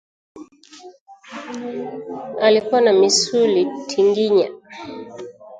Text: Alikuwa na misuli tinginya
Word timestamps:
Alikuwa 2.41 2.81
na 2.81 2.93
misuli 2.93 3.67
tinginya 3.87 4.49